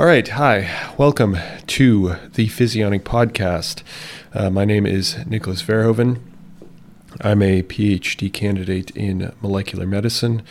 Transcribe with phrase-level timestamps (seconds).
[0.00, 0.26] All right.
[0.26, 0.94] Hi.
[0.96, 3.82] Welcome to the Physionic Podcast.
[4.32, 6.22] Uh, my name is Nicholas Verhoeven.
[7.20, 10.42] I'm a PhD candidate in molecular medicine,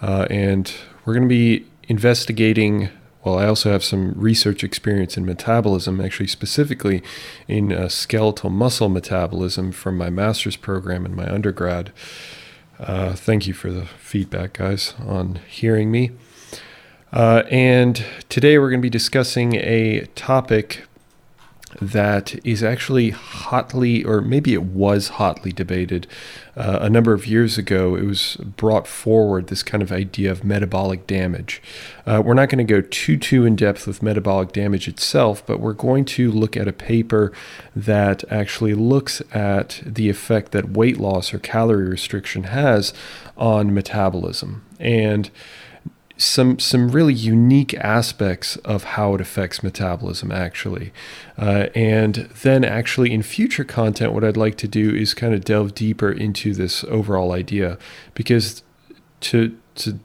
[0.00, 0.72] uh, and
[1.04, 2.90] we're going to be investigating.
[3.24, 7.02] Well, I also have some research experience in metabolism, actually, specifically
[7.48, 11.90] in uh, skeletal muscle metabolism from my master's program and my undergrad.
[12.78, 16.12] Uh, thank you for the feedback, guys, on hearing me.
[17.12, 20.84] Uh, and today we're going to be discussing a topic
[21.80, 26.06] that is actually hotly, or maybe it was hotly debated
[26.56, 27.96] uh, a number of years ago.
[27.96, 31.62] It was brought forward this kind of idea of metabolic damage.
[32.06, 35.60] Uh, we're not going to go too too in depth with metabolic damage itself, but
[35.60, 37.32] we're going to look at a paper
[37.74, 42.92] that actually looks at the effect that weight loss or calorie restriction has
[43.36, 45.30] on metabolism and
[46.16, 50.92] some some really unique aspects of how it affects metabolism actually.
[51.38, 55.44] Uh, and then actually in future content what i'd like to do is kind of
[55.44, 57.78] delve deeper into this overall idea
[58.14, 58.62] because
[59.20, 59.98] to to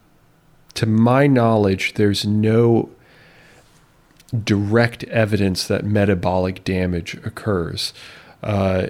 [0.74, 2.90] to my knowledge there's no
[4.44, 7.94] direct evidence that metabolic damage occurs.
[8.44, 8.88] Uh,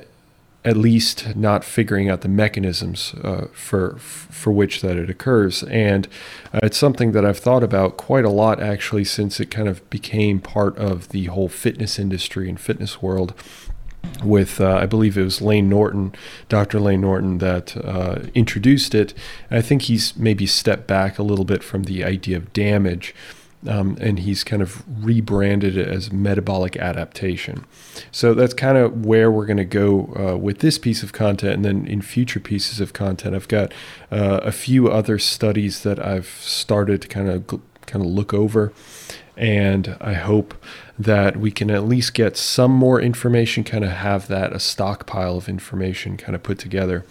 [0.67, 5.63] at least not figuring out the mechanisms uh, for for which that it occurs.
[5.63, 6.09] And
[6.53, 9.89] uh, it's something that I've thought about quite a lot actually since it kind of
[9.89, 13.33] became part of the whole fitness industry and fitness world.
[14.23, 16.13] With uh, I believe it was Layne Norton,
[16.49, 16.81] Dr.
[16.81, 19.13] Layne Norton, that uh, introduced it.
[19.49, 23.15] I think he's maybe stepped back a little bit from the idea of damage
[23.66, 27.66] um, and he's kind of rebranded it as metabolic adaptation.
[28.11, 31.53] So that's kind of where we're going to go uh, with this piece of content.
[31.53, 33.73] And then in future pieces of content, I've got
[34.11, 38.73] uh, a few other studies that I've started to kind of kind of look over,
[39.38, 40.53] and I hope
[40.99, 45.38] that we can at least get some more information, kind of have that a stockpile
[45.38, 47.05] of information kind of put together,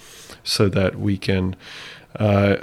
[0.44, 1.56] so that we can.
[2.15, 2.56] Uh,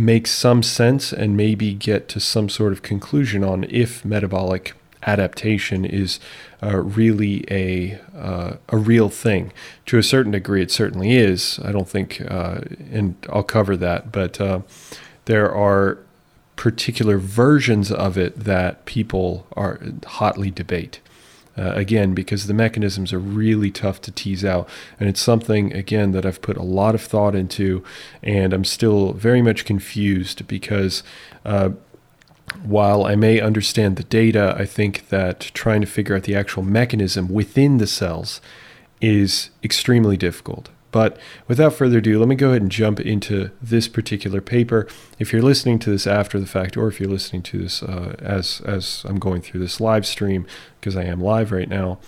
[0.00, 5.84] make some sense and maybe get to some sort of conclusion on if metabolic adaptation
[5.84, 6.20] is
[6.62, 9.52] uh, really a uh, a real thing.
[9.86, 11.58] To a certain degree, it certainly is.
[11.64, 14.60] I don't think, uh, and I'll cover that, but uh,
[15.24, 15.98] there are
[16.56, 21.00] particular versions of it that people are hotly debate.
[21.60, 24.66] Uh, again, because the mechanisms are really tough to tease out.
[24.98, 27.84] And it's something, again, that I've put a lot of thought into,
[28.22, 31.02] and I'm still very much confused because.
[31.44, 31.70] Uh,
[32.64, 36.64] while I may understand the data, I think that trying to figure out the actual
[36.64, 38.40] mechanism within the cells
[39.00, 40.68] is extremely difficult.
[40.92, 44.88] But without further ado, let me go ahead and jump into this particular paper.
[45.18, 48.16] If you're listening to this after the fact, or if you're listening to this uh,
[48.18, 50.46] as as I'm going through this live stream,
[50.80, 51.98] because I am live right now,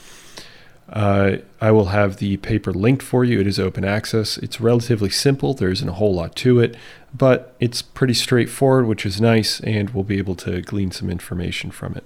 [0.89, 3.41] uh, I will have the paper linked for you.
[3.41, 4.37] It is open access.
[4.39, 5.55] It's relatively simple.
[5.55, 6.77] There isn't a whole lot to it,
[7.15, 11.71] but it's pretty straightforward, which is nice, and we'll be able to glean some information
[11.71, 12.05] from it.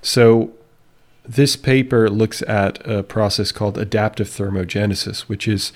[0.00, 0.52] So
[1.22, 5.72] this paper looks at a process called adaptive thermogenesis, which is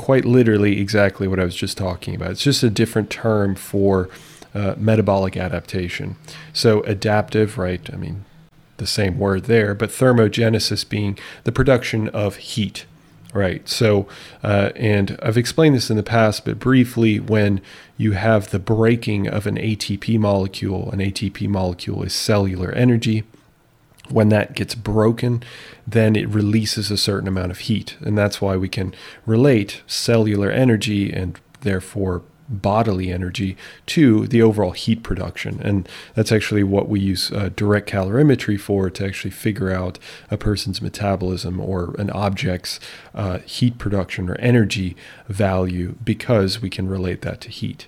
[0.00, 2.30] quite literally exactly what I was just talking about.
[2.30, 4.08] It's just a different term for
[4.54, 6.16] uh, metabolic adaptation.
[6.54, 7.86] So, adaptive, right?
[7.92, 8.24] I mean,
[8.78, 12.86] the same word there, but thermogenesis being the production of heat,
[13.34, 13.68] right?
[13.68, 14.08] So,
[14.42, 17.60] uh, and I've explained this in the past, but briefly, when
[17.98, 23.24] you have the breaking of an ATP molecule, an ATP molecule is cellular energy
[24.10, 25.42] when that gets broken,
[25.86, 27.96] then it releases a certain amount of heat.
[28.00, 28.94] And that's why we can
[29.26, 33.56] relate cellular energy and therefore bodily energy
[33.86, 35.60] to the overall heat production.
[35.62, 39.98] And that's actually what we use uh, direct calorimetry for to actually figure out
[40.30, 42.80] a person's metabolism or an object's
[43.14, 44.96] uh, heat production or energy
[45.28, 47.86] value because we can relate that to heat.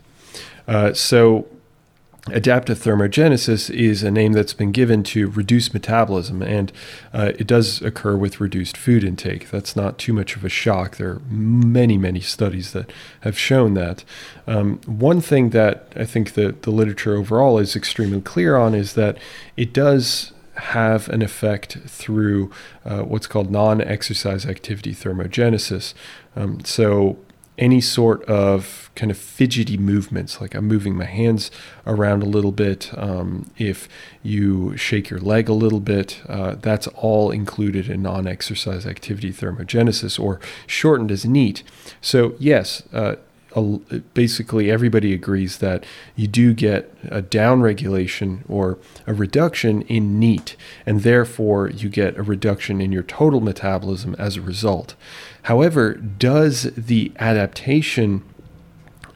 [0.69, 1.49] Uh, so
[2.29, 6.71] Adaptive thermogenesis is a name that's been given to reduced metabolism, and
[7.13, 9.51] uh, it does occur with reduced food intake.
[9.51, 10.99] That's not too much of a shock.
[10.99, 12.93] There are many, many studies that
[13.23, 14.05] have shown that.
[14.47, 18.93] Um, one thing that I think that the literature overall is extremely clear on is
[18.93, 19.19] that
[19.57, 22.53] it does have an effect through
[22.85, 25.93] uh, what's called non exercise activity thermogenesis.
[26.37, 27.19] Um, so,
[27.59, 31.51] any sort of kind of fidgety movements, like I'm moving my hands
[31.87, 32.91] around a little bit.
[32.97, 33.89] Um, if
[34.23, 39.33] you shake your leg a little bit, uh, that's all included in non exercise activity
[39.33, 41.63] thermogenesis or shortened as NEAT.
[42.01, 43.17] So, yes, uh,
[44.15, 45.85] basically everybody agrees that
[46.17, 50.57] you do get a downregulation or a reduction in NEAT,
[50.87, 54.95] and therefore you get a reduction in your total metabolism as a result.
[55.43, 58.23] However, does the adaptation,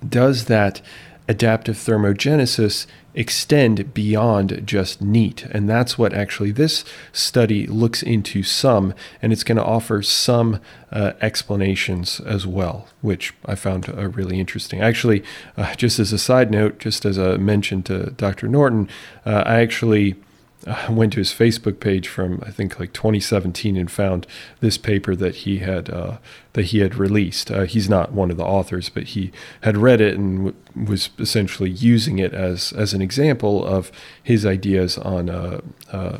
[0.07, 0.81] does that
[1.29, 2.87] adaptive thermogenesis
[3.17, 5.45] extend beyond just NEAT.
[5.51, 10.61] And that's what actually this study looks into some, and it's going to offer some
[10.93, 14.81] uh, explanations as well, which I found uh, really interesting.
[14.83, 15.25] Actually,
[15.57, 18.49] uh, just as a side note, just as a mention to Dr.
[18.49, 18.89] Norton,
[19.25, 20.17] uh, I actually
[20.67, 24.27] I went to his Facebook page from I think like 2017 and found
[24.61, 26.19] this paper that he had uh,
[26.55, 27.51] that he had released.
[27.51, 29.31] Uh, he's not one of the authors, but he
[29.61, 33.93] had read it and w- was essentially using it as as an example of
[34.23, 35.61] his ideas on uh,
[35.93, 36.19] uh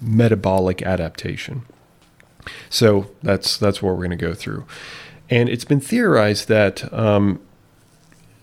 [0.00, 1.62] metabolic adaptation.
[2.70, 4.64] So that's that's what we're going to go through,
[5.28, 7.40] and it's been theorized that um,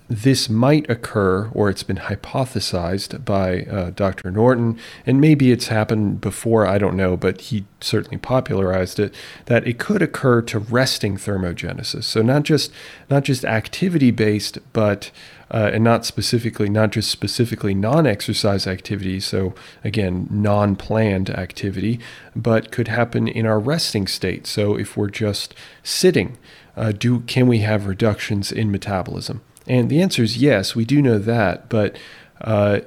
[0.08, 4.30] this might occur, or it's been hypothesized by uh, Dr.
[4.30, 9.14] Norton, and maybe it's happened before, I don't know, but he certainly popularized it,
[9.46, 12.04] that it could occur to resting thermogenesis.
[12.04, 12.72] So not just
[13.10, 15.10] not just activity based, but
[15.50, 19.20] uh, and not specifically, not just specifically non-exercise activity.
[19.20, 19.54] So
[19.84, 22.00] again, non-planned activity,
[22.36, 24.48] but could happen in our resting state.
[24.48, 25.54] So if we're just
[25.84, 26.38] sitting,
[26.76, 29.42] uh, do can we have reductions in metabolism?
[29.68, 31.98] And the answer is yes, we do know that, but
[32.42, 32.82] uh,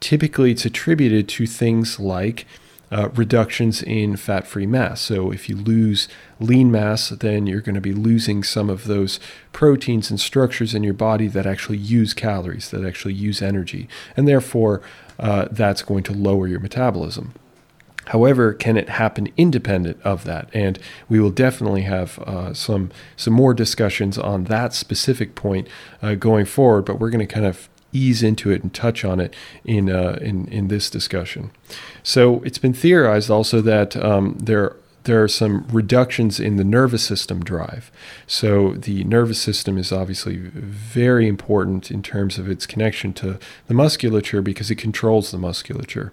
[0.00, 2.46] typically it's attributed to things like
[2.90, 5.00] uh, reductions in fat free mass.
[5.00, 6.08] So if you lose
[6.40, 9.20] lean mass, then you're going to be losing some of those
[9.52, 13.88] proteins and structures in your body that actually use calories, that actually use energy.
[14.16, 14.80] And therefore,
[15.18, 17.34] uh, that's going to lower your metabolism.
[18.08, 20.48] However, can it happen independent of that?
[20.52, 20.78] And
[21.08, 25.68] we will definitely have uh, some some more discussions on that specific point
[26.02, 26.84] uh, going forward.
[26.84, 29.34] But we're going to kind of ease into it and touch on it
[29.64, 31.50] in uh, in in this discussion.
[32.02, 37.02] So it's been theorized also that um, there there are some reductions in the nervous
[37.02, 37.90] system drive.
[38.26, 43.38] So the nervous system is obviously very important in terms of its connection to
[43.68, 46.12] the musculature because it controls the musculature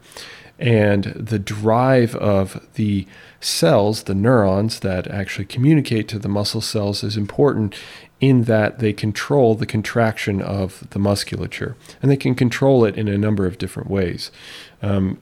[0.57, 3.05] and the drive of the
[3.39, 7.75] cells, the neurons that actually communicate to the muscle cells, is important
[8.21, 11.75] in that they control the contraction of the musculature.
[12.01, 14.31] And they can control it in a number of different ways.
[14.81, 15.19] Um,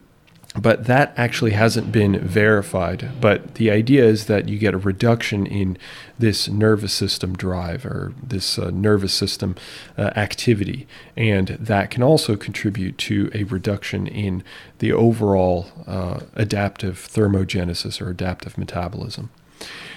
[0.60, 3.10] but that actually hasn't been verified.
[3.20, 5.76] But the idea is that you get a reduction in
[6.18, 9.56] this nervous system drive or this uh, nervous system
[9.98, 10.86] uh, activity,
[11.16, 14.44] and that can also contribute to a reduction in
[14.78, 19.30] the overall uh, adaptive thermogenesis or adaptive metabolism.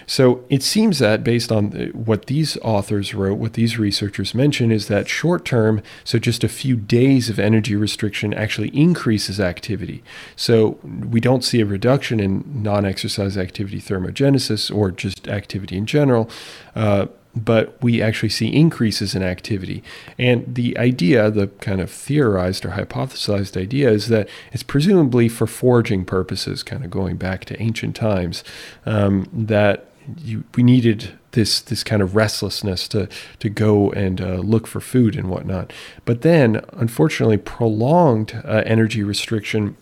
[0.07, 4.87] So it seems that based on what these authors wrote, what these researchers mention is
[4.87, 10.01] that short term, so just a few days of energy restriction actually increases activity.
[10.37, 15.85] So we don't see a reduction in non exercise activity thermogenesis or just activity in
[15.85, 16.29] general.
[16.73, 19.83] Uh, but we actually see increases in activity.
[20.17, 25.45] And the idea, the kind of theorized or hypothesized idea, is that it's presumably for
[25.45, 28.43] foraging purposes, kind of going back to ancient times,
[28.85, 29.86] um, that
[30.17, 33.07] you, we needed this this kind of restlessness to
[33.39, 35.73] to go and uh, look for food and whatnot.
[36.05, 39.75] But then, unfortunately, prolonged uh, energy restriction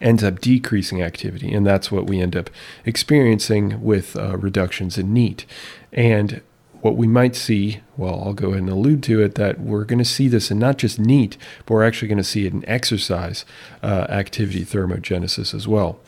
[0.00, 2.50] ends up decreasing activity, and that's what we end up
[2.84, 5.46] experiencing with uh, reductions in NEAT.
[5.92, 6.42] And
[6.84, 10.00] what we might see, well, I'll go ahead and allude to it, that we're going
[10.00, 12.68] to see this in not just NEAT, but we're actually going to see it in
[12.68, 13.46] exercise
[13.82, 15.98] uh, activity thermogenesis as well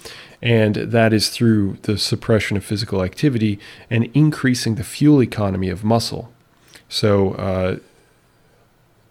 [0.43, 3.59] and that is through the suppression of physical activity
[3.91, 6.31] and increasing the fuel economy of muscle.
[6.89, 7.79] So, uh,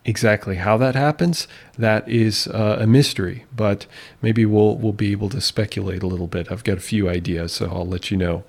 [0.06, 1.48] exactly how that happens,
[1.78, 3.88] that is uh, a mystery, but
[4.22, 6.52] maybe we'll, we'll be able to speculate a little bit.
[6.52, 8.44] I've got a few ideas, so I'll let you know.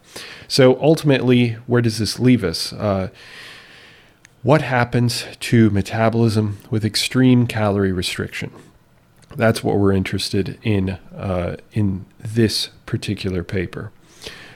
[0.47, 2.73] So, ultimately, where does this leave us?
[2.73, 3.09] Uh,
[4.43, 8.53] what happens to metabolism with extreme calorie restriction?
[9.35, 13.91] That's what we're interested in uh, in this particular paper.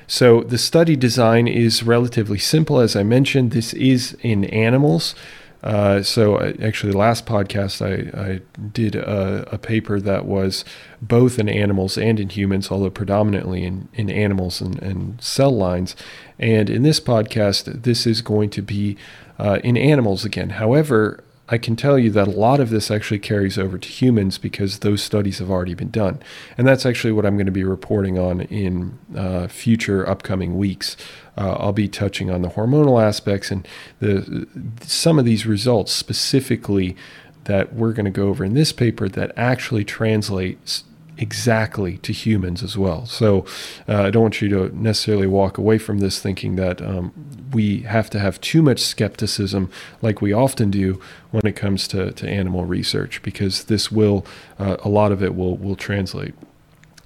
[0.06, 2.80] So the study design is relatively simple.
[2.80, 5.14] As I mentioned, this is in animals.
[5.62, 8.40] Uh, so I, actually, last podcast I, I
[8.72, 10.64] did a, a, paper that was
[11.02, 15.94] both in animals and in humans, although predominantly in, in animals and, and cell lines.
[16.38, 18.96] And in this podcast, this is going to be
[19.38, 20.50] uh, in animals again.
[20.50, 24.38] However, I can tell you that a lot of this actually carries over to humans
[24.38, 26.20] because those studies have already been done.
[26.56, 30.96] And that's actually what I'm going to be reporting on in uh, future upcoming weeks.
[31.36, 33.66] Uh, I'll be touching on the hormonal aspects and
[33.98, 34.46] the
[34.82, 36.96] some of these results specifically
[37.44, 40.84] that we're going to go over in this paper that actually translates
[41.20, 43.06] exactly to humans as well.
[43.06, 43.44] So
[43.88, 47.12] uh, I don't want you to necessarily walk away from this thinking that um,
[47.52, 49.70] we have to have too much skepticism,
[50.02, 51.00] like we often do
[51.30, 54.24] when it comes to, to animal research, because this will,
[54.58, 56.34] uh, a lot of it will, will translate.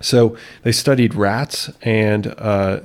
[0.00, 2.80] So they studied rats and uh,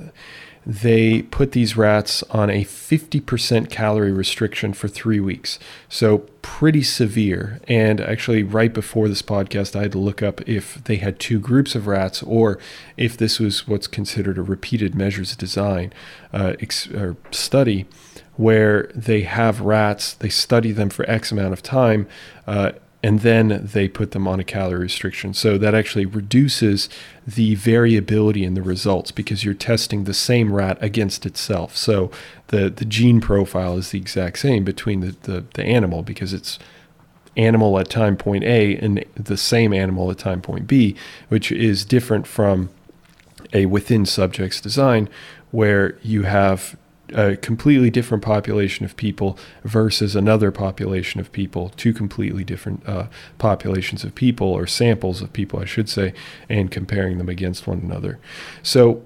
[0.66, 5.58] they put these rats on a 50% calorie restriction for three weeks.
[5.88, 7.60] So, pretty severe.
[7.68, 11.38] And actually, right before this podcast, I had to look up if they had two
[11.38, 12.58] groups of rats or
[12.96, 15.92] if this was what's considered a repeated measures design
[16.32, 16.88] uh, ex-
[17.30, 17.86] study
[18.36, 22.06] where they have rats, they study them for X amount of time.
[22.46, 25.32] Uh, and then they put them on a calorie restriction.
[25.32, 26.88] So that actually reduces
[27.26, 31.76] the variability in the results because you're testing the same rat against itself.
[31.76, 32.10] So
[32.48, 36.58] the, the gene profile is the exact same between the, the, the animal because it's
[37.36, 40.94] animal at time point A and the same animal at time point B,
[41.28, 42.68] which is different from
[43.52, 45.08] a within subjects design
[45.50, 46.76] where you have
[47.14, 53.06] a completely different population of people versus another population of people, two completely different uh,
[53.38, 56.12] populations of people or samples of people, I should say,
[56.48, 58.18] and comparing them against one another.
[58.62, 59.02] So,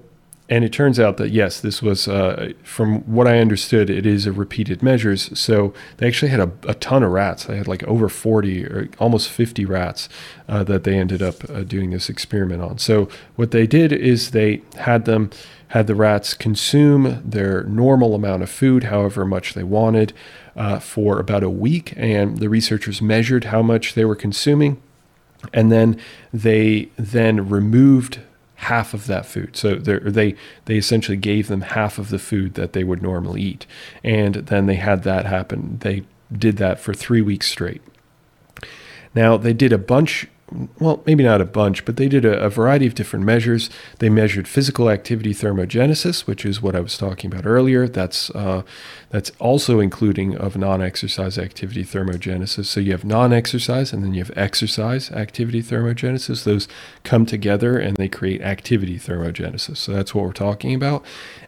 [0.47, 4.27] and it turns out that yes, this was, uh, from what I understood, it is
[4.27, 5.37] a repeated measures.
[5.37, 7.45] So they actually had a, a ton of rats.
[7.45, 10.07] They had like over 40 or almost 50 rats
[10.47, 12.77] uh, that they ended up uh, doing this experiment on.
[12.77, 15.31] So what they did is they had them
[15.69, 20.13] had the rats consume their normal amount of food, however much they wanted,
[20.55, 21.91] uh, for about a week.
[21.97, 24.79] And the researchers measured how much they were consuming.
[25.53, 25.99] And then
[26.31, 28.19] they then removed
[28.65, 29.55] half of that food.
[29.55, 33.65] So they they essentially gave them half of the food that they would normally eat,
[34.03, 35.77] and then they had that happen.
[35.81, 37.81] They did that for three weeks straight.
[39.13, 40.27] Now they did a bunch
[40.79, 43.67] well, maybe not a bunch, but they did a, a, variety of different measures.
[43.97, 47.87] They measured physical activity thermogenesis, which is what I was talking about earlier.
[47.87, 48.61] That's uh,
[49.09, 52.65] that's also including of non-exercise activity thermogenesis.
[52.65, 56.43] So you have non-exercise, and then you have exercise activity thermogenesis.
[56.43, 56.67] Those
[57.03, 59.77] come together and they create activity thermogenesis.
[59.77, 61.03] So that's what we're talking about.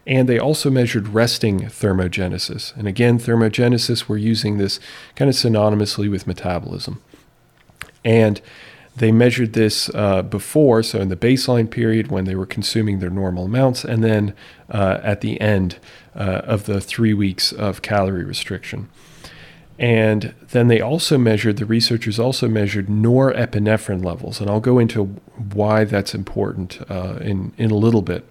[0.07, 2.75] And they also measured resting thermogenesis.
[2.75, 4.79] And again, thermogenesis, we're using this
[5.15, 7.01] kind of synonymously with metabolism.
[8.03, 8.41] And
[8.97, 13.11] they measured this uh, before, so in the baseline period when they were consuming their
[13.11, 14.33] normal amounts, and then
[14.71, 15.77] uh, at the end
[16.15, 18.89] uh, of the three weeks of calorie restriction.
[19.79, 24.41] And then they also measured, the researchers also measured norepinephrine levels.
[24.41, 25.05] And I'll go into
[25.53, 28.27] why that's important uh, in, in a little bit.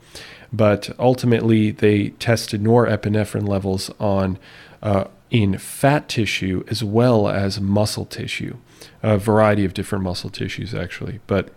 [0.53, 4.39] But ultimately, they tested norepinephrine levels on
[4.83, 8.57] uh, in fat tissue as well as muscle tissue
[9.03, 11.51] a variety of different muscle tissues actually, but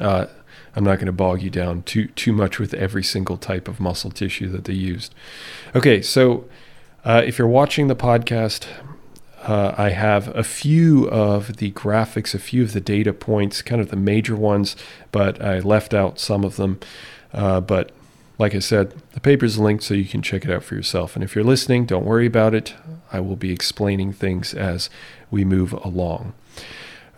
[0.00, 0.26] uh,
[0.74, 3.80] I'm not going to bog you down too too much with every single type of
[3.80, 5.14] muscle tissue that they used.
[5.74, 6.44] Okay, so
[7.04, 8.66] uh, if you're watching the podcast,
[9.42, 13.80] uh, I have a few of the graphics, a few of the data points, kind
[13.80, 14.76] of the major ones,
[15.12, 16.80] but I left out some of them.
[17.32, 17.92] Uh, but
[18.38, 21.14] like I said, the paper is linked so you can check it out for yourself.
[21.14, 22.74] And if you're listening, don't worry about it.
[23.12, 24.90] I will be explaining things as
[25.30, 26.32] we move along.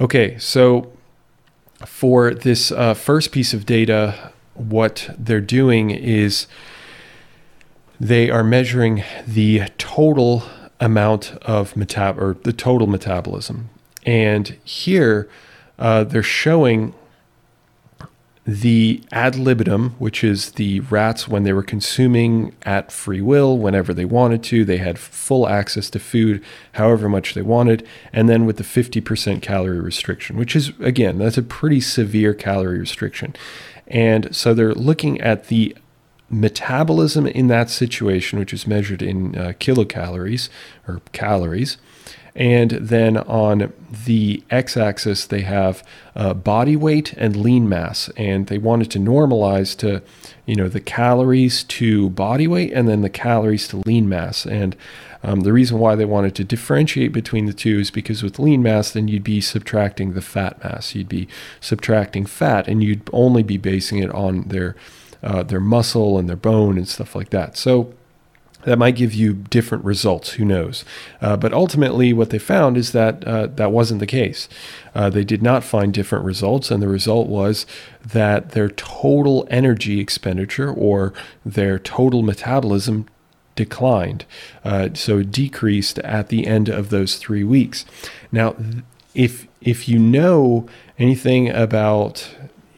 [0.00, 0.92] Okay, so
[1.84, 6.46] for this uh, first piece of data, what they're doing is
[8.00, 10.44] they are measuring the total
[10.80, 13.70] amount of metab or the total metabolism.
[14.04, 15.28] And here
[15.78, 16.94] uh, they're showing
[18.48, 23.92] the ad libitum, which is the rats when they were consuming at free will, whenever
[23.92, 28.46] they wanted to, they had full access to food however much they wanted, and then
[28.46, 33.36] with the 50% calorie restriction, which is, again, that's a pretty severe calorie restriction.
[33.86, 35.76] And so they're looking at the
[36.30, 40.48] metabolism in that situation, which is measured in uh, kilocalories
[40.86, 41.76] or calories.
[42.38, 43.72] And then on
[44.04, 45.82] the x axis, they have
[46.14, 48.10] uh, body weight and lean mass.
[48.16, 50.02] And they wanted to normalize to,
[50.46, 54.46] you know, the calories to body weight and then the calories to lean mass.
[54.46, 54.76] And
[55.24, 58.62] um, the reason why they wanted to differentiate between the two is because with lean
[58.62, 60.94] mass, then you'd be subtracting the fat mass.
[60.94, 61.26] You'd be
[61.60, 64.76] subtracting fat and you'd only be basing it on their,
[65.24, 67.56] uh, their muscle and their bone and stuff like that.
[67.56, 67.94] So
[68.64, 70.30] that might give you different results.
[70.32, 70.84] Who knows?
[71.20, 74.48] Uh, but ultimately, what they found is that uh, that wasn't the case.
[74.94, 77.66] Uh, they did not find different results, and the result was
[78.04, 81.12] that their total energy expenditure or
[81.44, 83.06] their total metabolism
[83.54, 84.24] declined.
[84.64, 87.84] Uh, so decreased at the end of those three weeks.
[88.32, 88.56] Now,
[89.14, 92.28] if if you know anything about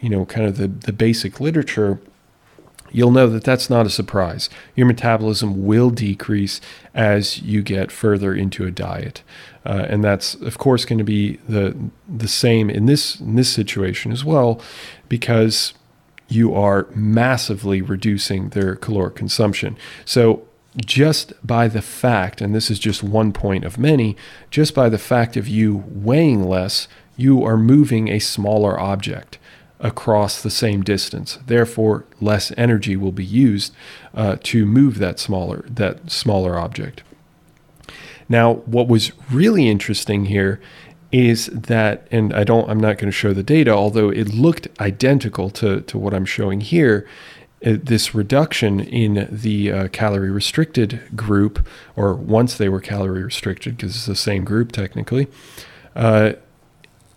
[0.01, 2.01] you know kind of the, the basic literature
[2.93, 4.51] you'll know that that's not a surprise.
[4.75, 6.61] Your metabolism will decrease
[6.95, 9.23] as you get further into a diet.
[9.65, 11.77] Uh, and that's, of course, going to be the,
[12.09, 14.61] the same in this, in this situation as well,
[15.09, 15.75] because
[16.29, 19.77] you are massively reducing their caloric consumption.
[20.05, 24.17] So, just by the fact, and this is just one point of many,
[24.51, 29.39] just by the fact of you weighing less, you are moving a smaller object
[29.81, 31.39] across the same distance.
[31.47, 33.75] Therefore, less energy will be used
[34.15, 37.03] uh, to move that smaller that smaller object.
[38.29, 40.61] Now, what was really interesting here
[41.11, 44.69] is that, and I don't, I'm not going to show the data, although it looked
[44.79, 47.09] identical to, to what I'm showing here.
[47.67, 53.77] Uh, this reduction in the uh, calorie restricted group, or once they were calorie restricted,
[53.77, 55.27] because it's the same group technically,
[55.95, 56.33] uh,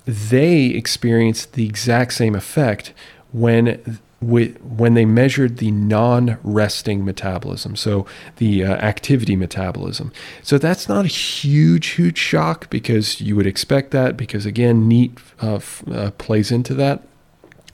[0.05, 2.93] they experienced the exact same effect
[3.31, 8.05] when when they measured the non-resting metabolism, so
[8.37, 10.13] the uh, activity metabolism.
[10.41, 15.17] So that's not a huge, huge shock because you would expect that because again, NEAT
[15.41, 17.03] uh, f- uh, plays into that.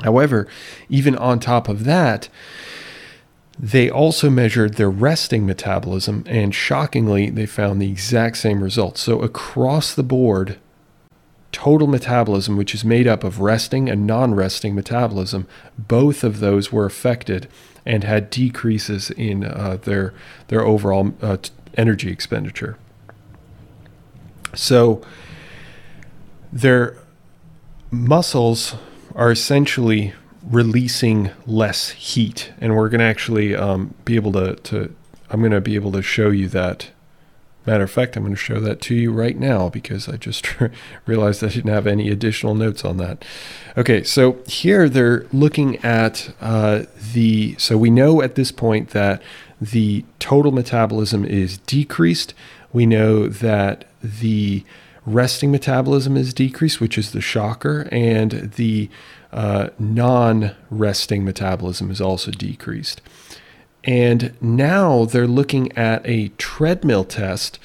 [0.01, 0.48] However,
[0.89, 2.29] even on top of that,
[3.59, 9.01] they also measured their resting metabolism, and shockingly, they found the exact same results.
[9.01, 10.57] So across the board,
[11.51, 16.72] total metabolism, which is made up of resting and non resting metabolism, both of those
[16.72, 17.48] were affected
[17.86, 20.13] and had decreases in uh, their,
[20.48, 21.38] their overall uh,
[21.75, 22.77] energy expenditure.
[24.53, 25.01] So
[26.51, 26.98] their
[27.91, 28.75] muscles
[29.15, 30.13] are essentially
[30.44, 34.96] releasing less heat, and we're going to actually um, be able to, to
[35.29, 36.89] I'm going to be able to show you that
[37.66, 40.48] Matter of fact, I'm going to show that to you right now because I just
[41.06, 43.24] realized I didn't have any additional notes on that.
[43.78, 47.56] Okay, so here they're looking at uh, the.
[47.58, 49.22] So we know at this point that
[49.62, 52.33] the total metabolism is decreased.
[52.72, 54.64] We know that the
[55.05, 58.90] resting metabolism is decreased, which is the shocker, and the
[59.31, 63.01] uh, non resting metabolism is also decreased.
[63.83, 67.59] And now they're looking at a treadmill test.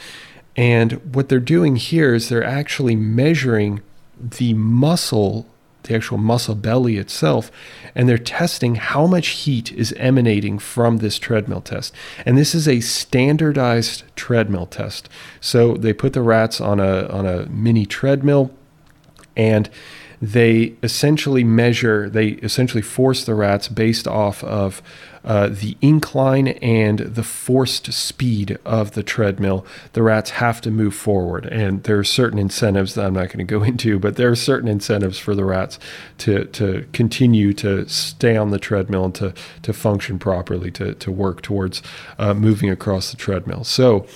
[0.57, 3.83] And what they're doing here is they're actually measuring
[4.21, 5.47] the muscle,
[5.83, 7.51] the actual muscle belly itself,
[7.95, 11.93] and they're testing how much heat is emanating from this treadmill test.
[12.25, 15.09] And this is a standardized treadmill test.
[15.41, 18.53] So they put the rats on a on a mini treadmill
[19.37, 19.69] and
[20.23, 24.81] they essentially measure, they essentially force the rats based off of
[25.25, 29.65] uh, the incline and the forced speed of the treadmill.
[29.93, 33.39] The rats have to move forward, and there are certain incentives that I'm not going
[33.39, 35.79] to go into, but there are certain incentives for the rats
[36.19, 41.11] to to continue to stay on the treadmill and to to function properly, to to
[41.11, 41.83] work towards
[42.19, 43.65] uh, moving across the treadmill.
[43.65, 44.07] So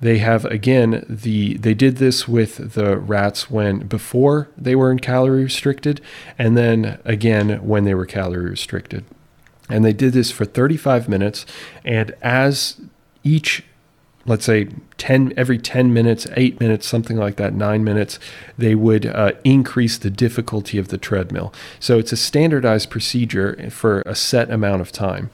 [0.00, 4.98] they have again the they did this with the rats when before they were in
[4.98, 6.00] calorie restricted
[6.38, 9.04] and then again when they were calorie restricted
[9.68, 11.46] and they did this for 35 minutes.
[11.84, 12.80] And as
[13.22, 13.64] each
[14.28, 18.18] let's say 10 every 10 minutes 8 minutes something like that 9 minutes
[18.58, 21.52] they would uh, increase the difficulty of the treadmill.
[21.80, 25.30] So it's a standardized procedure for a set amount of time.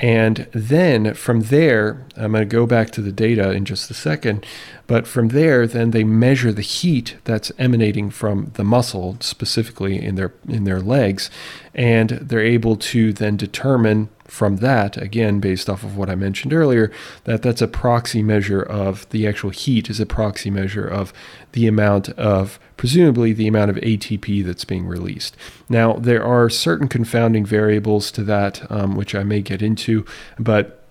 [0.00, 3.94] And then from there, I'm going to go back to the data in just a
[3.94, 4.46] second,
[4.86, 10.14] but from there, then they measure the heat that's emanating from the muscle, specifically in
[10.14, 11.30] their in their legs,
[11.78, 16.52] and they're able to then determine from that, again, based off of what I mentioned
[16.52, 16.90] earlier,
[17.22, 21.12] that that's a proxy measure of the actual heat is a proxy measure of
[21.52, 25.36] the amount of, presumably, the amount of ATP that's being released.
[25.68, 30.04] Now, there are certain confounding variables to that, um, which I may get into,
[30.36, 30.84] but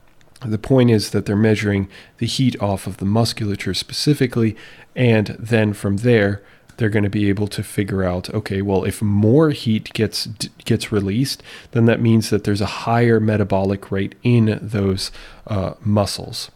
[0.45, 4.56] the point is that they're measuring the heat off of the musculature specifically,
[4.95, 6.41] and then from there,
[6.78, 10.28] they're going to be able to figure out okay well if more heat gets
[10.66, 15.12] gets released then that means that there's a higher metabolic rate in those
[15.48, 16.52] uh, muscles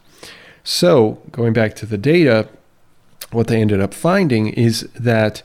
[0.64, 2.48] so going back to the data
[3.32, 5.42] what they ended up finding is that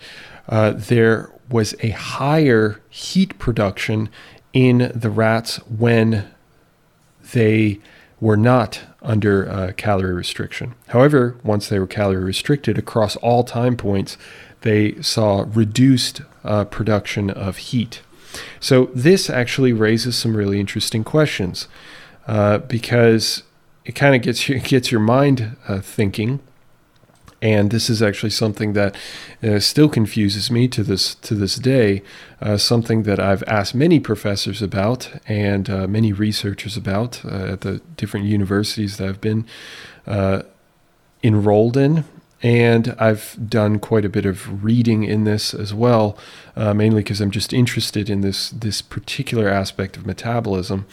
[0.49, 4.09] uh, there was a higher heat production
[4.53, 6.29] in the rats when
[7.33, 7.79] they
[8.21, 10.75] were not under uh, calorie restriction.
[10.89, 14.17] However, once they were calorie restricted across all time points,
[14.67, 18.03] they saw reduced uh, production of heat.
[18.59, 21.69] So, this actually raises some really interesting questions
[22.27, 23.45] uh, because
[23.85, 26.41] it kind of gets gets your mind uh, thinking.
[27.43, 28.97] And this is actually something that
[29.43, 32.03] uh, still confuses me to this to this day.
[32.43, 37.81] Uh, something that I've asked many professors about and uh, many researchers about at the
[37.97, 39.47] different universities that I've been
[41.23, 42.05] enrolled in
[42.43, 46.19] and I've done quite a bit of reading in this as well,
[46.55, 50.87] uh, mainly because I'm just interested in this this particular aspect of metabolism.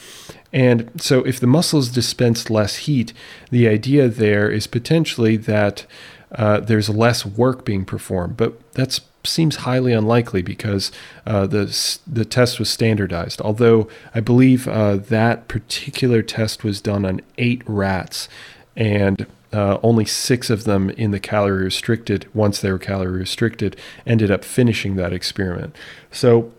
[0.54, 3.14] And so, if the muscles dispense less heat,
[3.52, 5.86] the idea there is potentially that
[6.34, 10.92] uh, there's less work being performed, but that seems highly unlikely because
[11.26, 13.42] uh, the the test was standardized.
[13.42, 18.30] Although I believe uh, that particular test was done on eight rats,
[18.76, 23.78] and uh, only six of them in the calorie restricted, once they were calorie restricted,
[24.06, 25.76] ended up finishing that experiment.
[26.12, 26.52] So,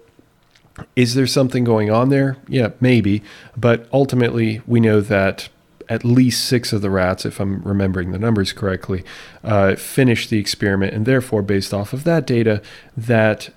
[0.96, 2.36] is there something going on there?
[2.48, 3.22] Yeah, maybe.
[3.56, 5.48] But ultimately, we know that
[5.88, 9.04] at least six of the rats, if I'm remembering the numbers correctly,
[9.42, 12.62] uh, finished the experiment, and therefore, based off of that data,
[12.96, 13.50] that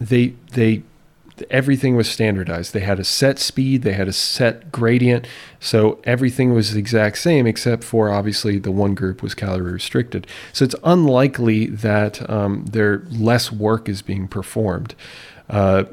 [0.00, 0.82] they they
[1.50, 2.72] everything was standardized.
[2.72, 5.26] They had a set speed, they had a set gradient,
[5.60, 10.26] so everything was the exact same except for obviously the one group was calorie restricted.
[10.52, 14.94] So it's unlikely that um, there less work is being performed.
[15.48, 15.84] Uh,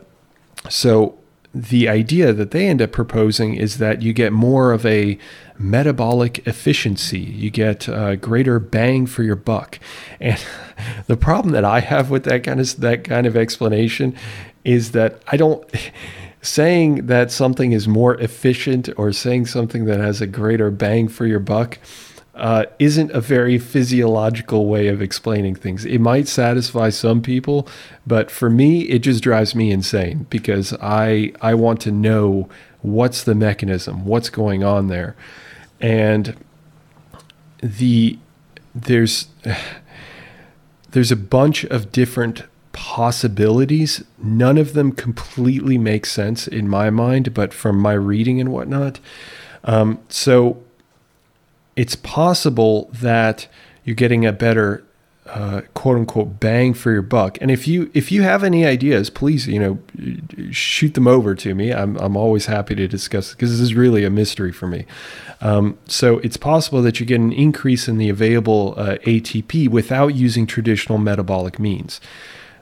[0.69, 1.17] so
[1.55, 5.17] the idea that they end up proposing is that you get more of a
[5.57, 7.19] metabolic efficiency.
[7.19, 9.79] You get uh, greater bang for your buck.
[10.19, 10.43] And
[11.07, 14.15] the problem that I have with that kind of that kind of explanation
[14.65, 15.63] is that I don't
[16.41, 21.25] saying that something is more efficient or saying something that has a greater bang for
[21.25, 21.79] your buck
[22.35, 25.85] uh, isn't a very physiological way of explaining things.
[25.85, 27.67] It might satisfy some people,
[28.05, 32.49] but for me, it just drives me insane because I I want to know
[32.81, 35.15] what's the mechanism, what's going on there,
[35.79, 36.35] and
[37.61, 38.19] the
[38.73, 39.27] there's
[40.91, 42.43] there's a bunch of different
[42.75, 44.03] possibilities.
[44.21, 48.99] None of them completely make sense in my mind, but from my reading and whatnot.
[49.63, 50.61] Um, so
[51.77, 53.47] it's possible that
[53.85, 54.83] you're getting a better
[55.25, 57.37] uh, quote unquote bang for your buck.
[57.39, 59.79] And if you if you have any ideas, please you know
[60.51, 61.73] shoot them over to me.
[61.73, 64.85] I'm I'm always happy to discuss because this is really a mystery for me.
[65.39, 70.09] Um, so it's possible that you get an increase in the available uh, ATP without
[70.09, 72.01] using traditional metabolic means.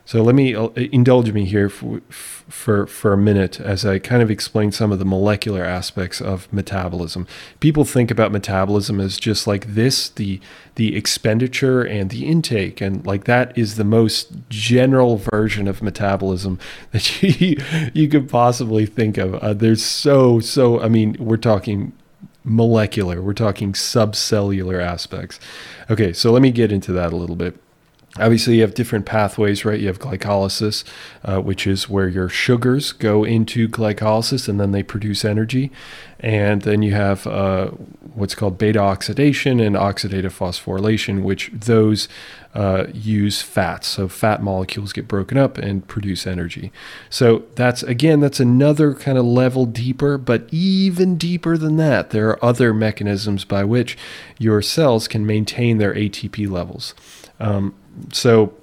[0.06, 4.22] So let me uh, indulge me here for, for, for a minute as I kind
[4.22, 7.26] of explain some of the molecular aspects of metabolism.
[7.62, 10.42] People think about metabolism as just like this, the
[10.76, 16.60] the expenditure and the intake, and like that is the most general version of metabolism
[16.92, 17.58] that you
[17.94, 19.36] you could possibly think of.
[19.36, 20.82] Uh, there's so so.
[20.82, 21.94] I mean, we're talking
[22.44, 25.40] molecular, we're talking subcellular aspects.
[25.90, 27.63] Okay, so let me get into that a little bit.
[28.20, 29.80] Obviously, you have different pathways, right?
[29.80, 30.84] You have glycolysis,
[31.26, 35.72] uh, which is where your sugars go into glycolysis and then they produce energy.
[36.20, 37.70] And then you have uh,
[38.14, 42.08] what's called beta oxidation and oxidative phosphorylation, which those
[42.54, 43.88] uh, use fats.
[43.88, 46.72] So fat molecules get broken up and produce energy.
[47.10, 52.30] So that's, again, that's another kind of level deeper, but even deeper than that, there
[52.30, 53.98] are other mechanisms by which
[54.38, 56.94] your cells can maintain their ATP levels.
[57.40, 57.74] Um,
[58.12, 58.54] so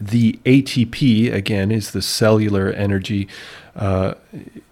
[0.00, 3.28] the ATP again is the cellular energy.
[3.74, 4.14] Uh,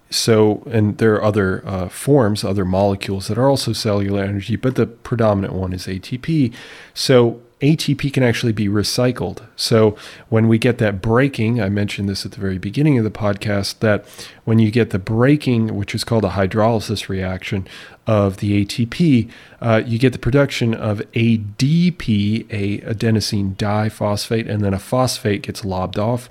[0.08, 4.76] so, and there are other uh, forms, other molecules that are also cellular energy, but
[4.76, 6.54] the predominant one is ATP.
[6.94, 9.42] So, ATP can actually be recycled.
[9.56, 9.96] So
[10.28, 13.78] when we get that breaking, I mentioned this at the very beginning of the podcast,
[13.78, 14.04] that
[14.44, 17.66] when you get the breaking, which is called a hydrolysis reaction
[18.06, 19.30] of the ATP,
[19.62, 25.64] uh, you get the production of ADP, a adenosine diphosphate, and then a phosphate gets
[25.64, 26.28] lobbed off.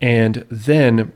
[0.00, 1.12] And then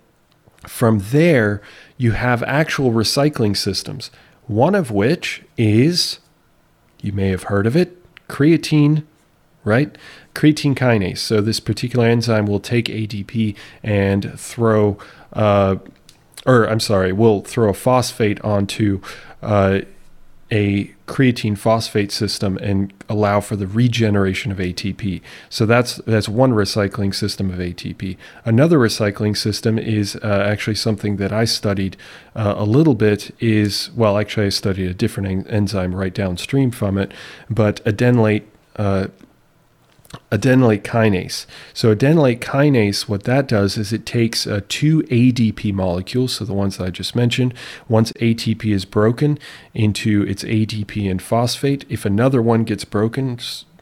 [0.66, 1.62] from there,
[1.96, 4.10] you have actual recycling systems,
[4.48, 6.18] one of which is,
[7.00, 7.96] you may have heard of it,
[8.28, 9.04] creatine
[9.66, 9.98] right?
[10.34, 11.18] Creatine kinase.
[11.18, 14.96] So this particular enzyme will take ADP and throw,
[15.32, 15.76] uh,
[16.46, 19.02] or I'm sorry, will throw a phosphate onto
[19.42, 19.80] uh,
[20.52, 25.20] a creatine phosphate system and allow for the regeneration of ATP.
[25.50, 28.16] So that's that's one recycling system of ATP.
[28.44, 31.96] Another recycling system is uh, actually something that I studied
[32.36, 33.34] uh, a little bit.
[33.40, 37.10] Is well, actually, I studied a different en- enzyme right downstream from it,
[37.50, 38.44] but adenylate
[38.76, 39.08] uh,
[40.30, 41.46] adenylate kinase.
[41.72, 46.52] So adenylate kinase, what that does is it takes uh, two ADP molecules, so the
[46.52, 47.54] ones that I just mentioned.
[47.88, 49.38] Once ATP is broken
[49.74, 53.38] into its ADP and phosphate, if another one gets broken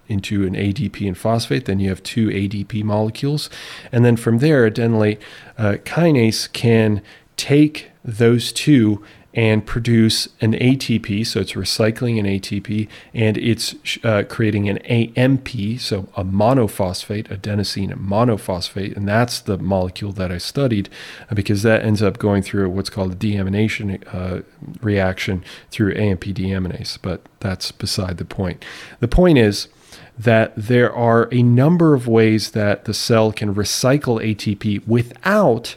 [0.07, 3.48] into an ADP and phosphate, then you have two ADP molecules,
[3.90, 5.18] and then from there, adenylate
[5.57, 7.00] uh, kinase can
[7.37, 9.02] take those two
[9.35, 11.27] and produce an ATP.
[11.27, 17.92] So it's recycling an ATP and it's uh, creating an AMP, so a monophosphate, adenosine
[17.94, 18.97] monophosphate.
[18.97, 20.88] And that's the molecule that I studied
[21.35, 24.42] because that ends up going through what's called a deamination uh,
[24.81, 26.99] reaction through AMP deaminase.
[27.03, 28.64] But that's beside the point.
[29.01, 29.68] The point is,
[30.16, 35.77] that there are a number of ways that the cell can recycle ATP without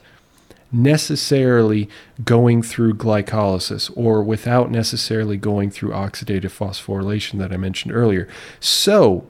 [0.71, 1.89] necessarily
[2.23, 8.27] going through glycolysis or without necessarily going through oxidative phosphorylation that I mentioned earlier.
[8.59, 9.27] So,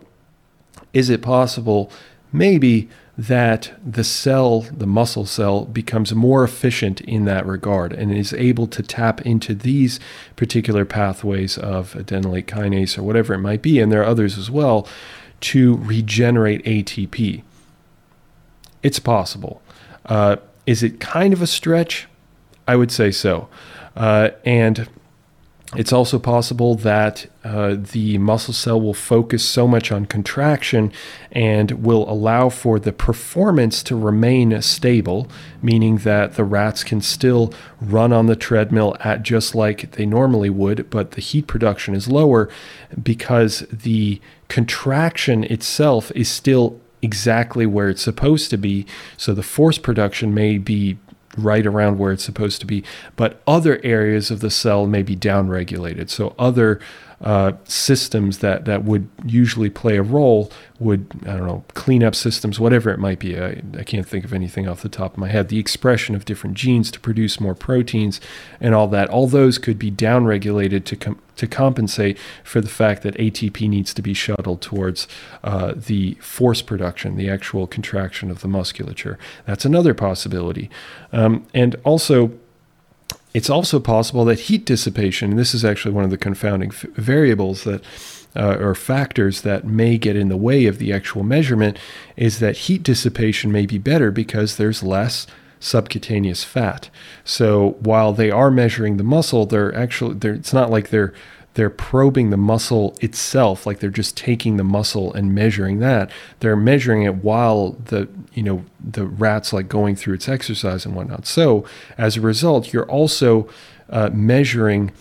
[0.94, 1.92] is it possible
[2.32, 8.32] maybe that the cell, the muscle cell, becomes more efficient in that regard and is
[8.34, 10.00] able to tap into these
[10.36, 14.52] particular pathways of adenylate kinase or whatever it might be, and there are others as
[14.52, 14.88] well,
[15.40, 17.42] to regenerate ATP?
[18.84, 19.62] It's possible.
[20.06, 22.08] Uh, is it kind of a stretch?
[22.68, 23.48] I would say so.
[23.96, 24.88] Uh, and
[25.76, 30.94] it's also possible that uh, the muscle cell will focus so much on contraction
[31.32, 35.28] and will allow for the performance to remain stable,
[35.62, 40.50] meaning that the rats can still run on the treadmill at just like they normally
[40.50, 42.50] would, but the heat production is lower
[43.02, 48.86] because the contraction itself is still exactly where it's supposed to be.
[49.18, 50.98] So the force production may be
[51.38, 52.84] right around where it's supposed to be,
[53.16, 56.10] but other areas of the cell may be downregulated.
[56.10, 56.80] So other
[57.22, 62.14] uh, systems that, that would usually play a role would, I don't know, clean up
[62.14, 63.40] systems, whatever it might be.
[63.40, 65.50] I, I can't think of anything off the top of my head.
[65.50, 68.22] The expression of different genes to produce more proteins
[68.62, 73.02] and all that, all those could be downregulated to, com- to compensate for the fact
[73.02, 75.08] that ATP needs to be shuttled towards
[75.44, 79.18] uh, the force production, the actual contraction of the musculature.
[79.46, 80.70] That's another possibility.
[81.12, 82.32] Um, and also,
[83.38, 86.86] it's also possible that heat dissipation, and this is actually one of the confounding f-
[86.96, 87.84] variables that
[88.36, 91.78] uh, or factors that may get in the way of the actual measurement,
[92.16, 95.28] is that heat dissipation may be better because there's less
[95.60, 96.90] subcutaneous fat.
[97.24, 101.14] So while they are measuring the muscle, they're actually they're, it's not like they're
[101.58, 106.12] they're probing the muscle itself like they're just taking the muscle and measuring that.
[106.40, 110.96] They're measuring it while the you know the rat's like going through its exercise and
[110.96, 111.26] whatnot.
[111.26, 111.66] So
[111.98, 113.50] as a result you're also
[113.90, 114.92] uh, measuring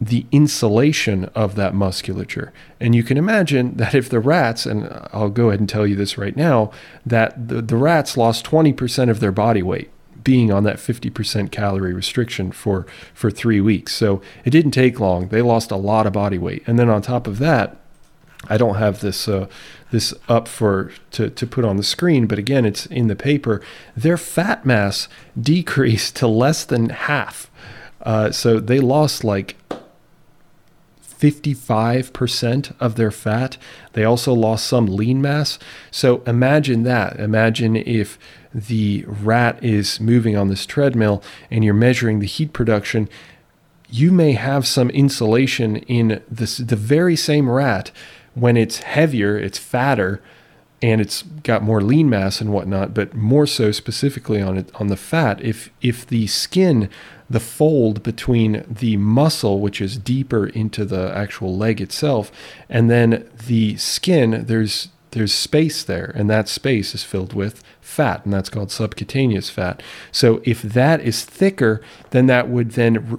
[0.00, 2.52] the insulation of that musculature.
[2.78, 5.96] And you can imagine that if the rats and i'll go ahead and tell you
[5.96, 6.70] this right now
[7.04, 9.90] that the, the rats lost 20% of their body weight
[10.26, 12.84] being on that 50% calorie restriction for
[13.14, 13.94] for 3 weeks.
[13.94, 15.28] So it didn't take long.
[15.28, 16.64] They lost a lot of body weight.
[16.66, 17.76] And then on top of that,
[18.48, 19.46] I don't have this uh,
[19.92, 23.62] this up for to, to put on the screen, but again, it's in the paper.
[23.96, 25.08] Their fat mass
[25.40, 27.48] decreased to less than half.
[28.02, 29.56] Uh, so they lost like
[31.00, 33.56] 55% of their fat.
[33.94, 35.58] They also lost some lean mass.
[35.90, 37.18] So imagine that.
[37.18, 38.18] Imagine if
[38.56, 43.06] the rat is moving on this treadmill and you're measuring the heat production,
[43.90, 47.90] you may have some insulation in this, the very same rat
[48.34, 50.22] when it's heavier, it's fatter,
[50.80, 54.88] and it's got more lean mass and whatnot, but more so specifically on it on
[54.88, 55.40] the fat.
[55.42, 56.90] If if the skin,
[57.28, 62.30] the fold between the muscle, which is deeper into the actual leg itself,
[62.68, 68.22] and then the skin, there's there's space there, and that space is filled with fat,
[68.26, 69.82] and that's called subcutaneous fat.
[70.12, 73.18] So if that is thicker, then that would then re-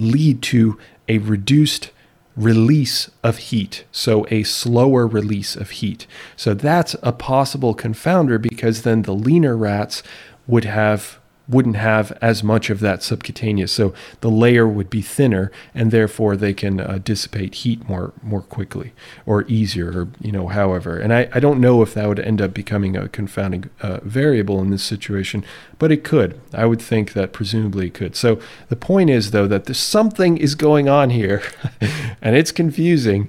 [0.00, 0.76] lead to
[1.08, 1.92] a reduced
[2.34, 6.08] release of heat, so a slower release of heat.
[6.34, 10.02] So that's a possible confounder because then the leaner rats
[10.48, 11.19] would have
[11.50, 13.72] wouldn't have as much of that subcutaneous.
[13.72, 18.42] So the layer would be thinner, and therefore they can uh, dissipate heat more more
[18.42, 18.92] quickly
[19.26, 20.98] or easier, or you know, however.
[20.98, 24.60] And I, I don't know if that would end up becoming a confounding uh, variable
[24.60, 25.44] in this situation,
[25.78, 26.40] but it could.
[26.54, 28.16] I would think that presumably it could.
[28.16, 31.42] So the point is, though, that there's something is going on here,
[32.22, 33.28] and it's confusing,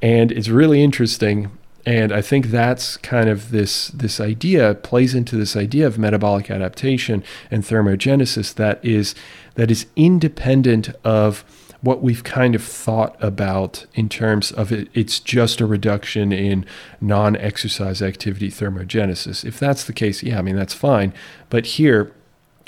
[0.00, 1.50] and it's really interesting
[1.84, 6.50] and I think that's kind of this this idea plays into this idea of metabolic
[6.50, 9.14] adaptation and thermogenesis that is
[9.54, 11.44] that is independent of
[11.82, 16.64] what we've kind of thought about in terms of it, it's just a reduction in
[17.00, 19.44] non exercise activity thermogenesis.
[19.44, 21.12] If that's the case, yeah, I mean, that's fine.
[21.50, 22.12] But here,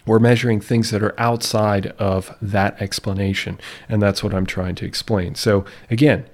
[0.05, 3.59] we're measuring things that are outside of that explanation.
[3.89, 5.35] And that's what I'm trying to explain.
[5.35, 6.27] So, again,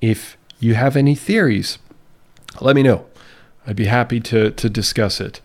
[0.00, 1.78] if you have any theories,
[2.60, 3.06] let me know.
[3.66, 5.40] I'd be happy to, to discuss it.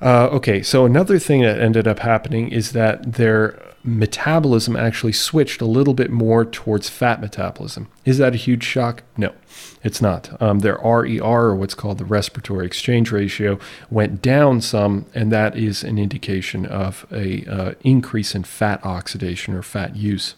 [0.00, 5.60] Uh, okay, so another thing that ended up happening is that their metabolism actually switched
[5.60, 7.88] a little bit more towards fat metabolism.
[8.04, 9.02] Is that a huge shock?
[9.16, 9.32] No,
[9.82, 10.40] it's not.
[10.40, 13.58] Um, their RER, or what's called the respiratory exchange ratio,
[13.90, 19.54] went down some, and that is an indication of a uh, increase in fat oxidation
[19.54, 20.34] or fat use.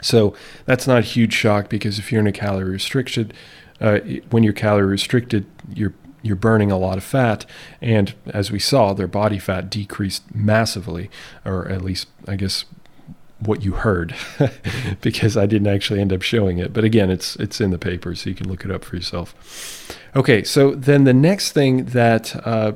[0.00, 0.34] So
[0.66, 3.32] that's not a huge shock because if you're in a calorie restricted
[3.80, 7.44] uh, when you're calorie restricted, you're you're burning a lot of fat,
[7.82, 11.10] and as we saw, their body fat decreased massively,
[11.44, 12.64] or at least I guess
[13.40, 14.14] what you heard,
[15.02, 16.72] because I didn't actually end up showing it.
[16.72, 19.94] But again, it's it's in the paper, so you can look it up for yourself.
[20.16, 22.72] Okay, so then the next thing that uh,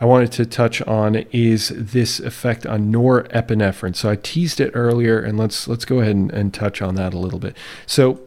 [0.00, 3.94] I wanted to touch on is this effect on norepinephrine.
[3.94, 7.12] So I teased it earlier, and let's let's go ahead and, and touch on that
[7.12, 7.56] a little bit.
[7.86, 8.20] So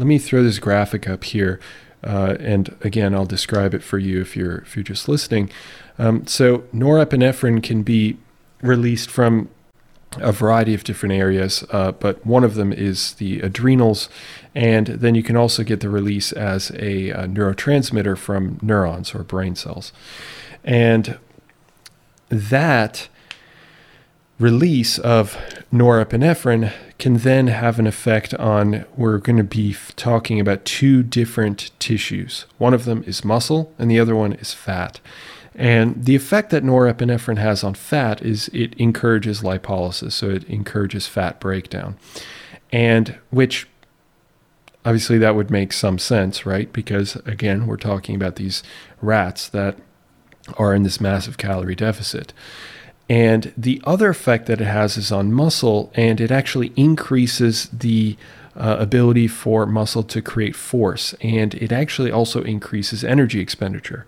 [0.00, 1.60] let me throw this graphic up here.
[2.02, 5.50] Uh, and again, I'll describe it for you if you're if you're just listening.
[5.98, 8.16] Um, so norepinephrine can be
[8.62, 9.50] released from
[10.16, 14.08] a variety of different areas, uh, but one of them is the adrenals,
[14.54, 19.22] and then you can also get the release as a, a neurotransmitter from neurons or
[19.22, 19.92] brain cells,
[20.64, 21.18] and
[22.30, 23.08] that
[24.38, 25.36] release of
[25.70, 31.70] norepinephrine can then have an effect on we're going to be talking about two different
[31.78, 32.46] tissues.
[32.58, 35.00] One of them is muscle and the other one is fat.
[35.54, 41.06] And the effect that norepinephrine has on fat is it encourages lipolysis so it encourages
[41.06, 41.96] fat breakdown.
[42.70, 43.66] And which
[44.84, 46.72] obviously that would make some sense right?
[46.72, 48.62] Because again we're talking about these
[49.00, 49.76] rats that
[50.56, 52.32] are in this massive calorie deficit
[53.10, 58.16] and the other effect that it has is on muscle, and it actually increases the
[58.54, 64.06] uh, ability for muscle to create force, and it actually also increases energy expenditure.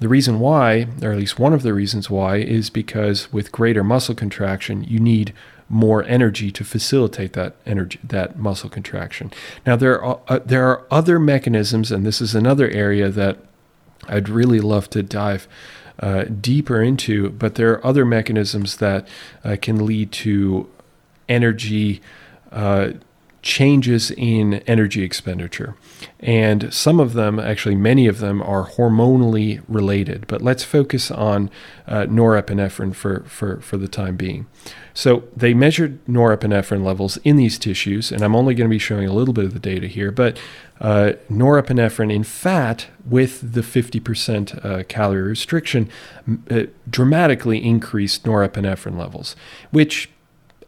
[0.00, 3.84] The reason why, or at least one of the reasons why, is because with greater
[3.84, 5.32] muscle contraction, you need
[5.68, 9.30] more energy to facilitate that energy, that muscle contraction.
[9.64, 13.38] Now there are uh, there are other mechanisms, and this is another area that
[14.08, 15.46] I'd really love to dive
[16.02, 19.08] uh, deeper into, but there are other mechanisms that
[19.44, 20.68] uh, can lead to
[21.28, 22.02] energy
[22.50, 22.90] uh,
[23.40, 25.74] changes in energy expenditure.
[26.20, 30.26] And some of them, actually, many of them, are hormonally related.
[30.28, 31.50] But let's focus on
[31.86, 34.46] uh, norepinephrine for, for, for the time being.
[34.94, 39.08] So they measured norepinephrine levels in these tissues, and I'm only going to be showing
[39.08, 40.38] a little bit of the data here, but
[40.82, 45.88] uh, norepinephrine in fat with the 50% uh, calorie restriction
[46.50, 49.36] uh, dramatically increased norepinephrine levels,
[49.70, 50.10] which,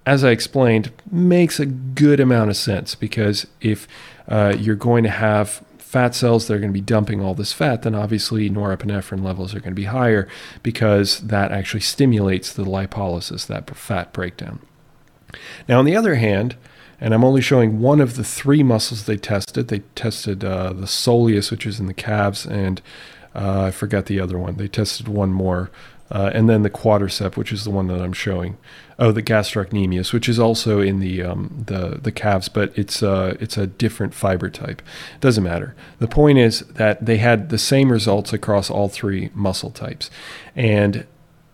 [0.07, 3.89] as I explained, makes a good amount of sense because if
[4.29, 7.53] uh, you're going to have fat cells that are going to be dumping all this
[7.53, 10.29] fat, then obviously norepinephrine levels are going to be higher
[10.63, 14.61] because that actually stimulates the lipolysis, that fat breakdown.
[15.69, 16.55] Now, on the other hand,
[17.01, 19.69] and I'm only showing one of the three muscles they tested.
[19.69, 22.81] They tested uh, the soleus, which is in the calves, and
[23.35, 24.57] uh, I forgot the other one.
[24.57, 25.71] They tested one more,
[26.11, 28.57] uh, and then the quadricep, which is the one that I'm showing.
[28.97, 33.37] Oh, the gastrocnemius, which is also in the um, the the calves, but it's uh,
[33.41, 34.81] it's a different fiber type.
[35.21, 35.75] Doesn't matter.
[35.99, 40.11] The point is that they had the same results across all three muscle types,
[40.55, 41.07] and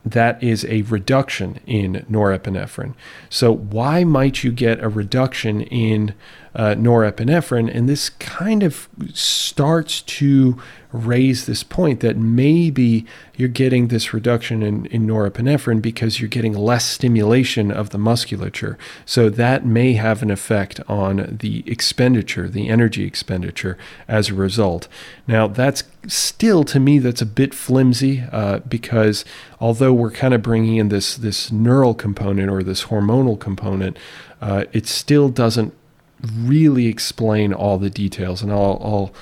[0.05, 2.95] that is a reduction in norepinephrine.
[3.29, 6.15] So, why might you get a reduction in
[6.55, 7.75] uh, norepinephrine?
[7.75, 10.59] And this kind of starts to
[10.93, 16.53] raise this point that maybe you're getting this reduction in, in norepinephrine because you're getting
[16.53, 18.77] less stimulation of the musculature.
[19.07, 24.89] So that may have an effect on the expenditure, the energy expenditure as a result.
[25.27, 29.25] Now, that's still to me that's a bit flimsy uh, because
[29.61, 33.97] although we're kind of bringing in this this neural component or this hormonal component,
[34.41, 35.75] uh, it still doesn't
[36.23, 39.15] really explain all the details, and I'll, I'll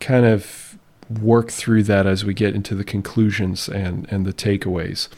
[0.00, 0.63] kind of
[1.10, 5.08] work through that as we get into the conclusions and, and the takeaways.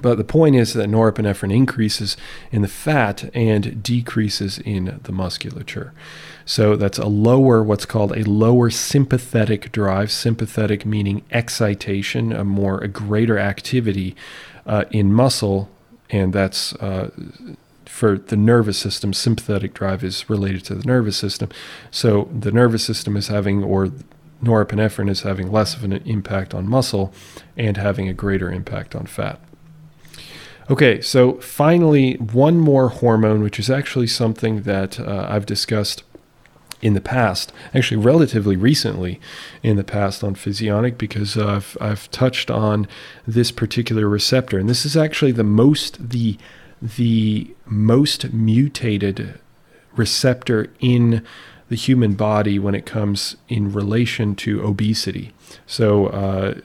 [0.00, 2.16] But the point is that norepinephrine increases
[2.50, 5.92] in the fat and decreases in the musculature.
[6.44, 10.10] So that's a lower, what's called a lower sympathetic drive.
[10.10, 14.16] Sympathetic meaning excitation, a more, a greater activity
[14.66, 15.70] uh, in muscle,
[16.10, 17.10] and that's uh,
[17.84, 21.50] for the nervous system, sympathetic drive is related to the nervous system.
[21.90, 23.90] So the nervous system is having, or
[24.42, 27.12] norepinephrine is having less of an impact on muscle
[27.56, 29.40] and having a greater impact on fat.
[30.70, 36.04] Okay, so finally, one more hormone, which is actually something that uh, I've discussed
[36.80, 39.20] in the past, actually relatively recently
[39.62, 42.88] in the past on Physionic, because uh, I've, I've touched on
[43.26, 44.58] this particular receptor.
[44.58, 46.38] And this is actually the most, the
[46.82, 49.38] the most mutated
[49.94, 51.24] receptor in
[51.72, 55.32] the human body when it comes in relation to obesity.
[55.66, 56.60] So, uh,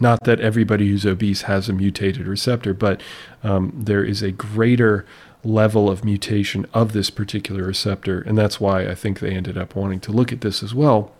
[0.00, 3.00] not that everybody who's obese has a mutated receptor, but
[3.44, 5.06] um, there is a greater
[5.44, 8.22] level of mutation of this particular receptor.
[8.22, 11.12] And that's why I think they ended up wanting to look at this as well.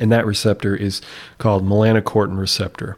[0.00, 1.02] And that receptor is
[1.38, 2.96] called melanocortin receptor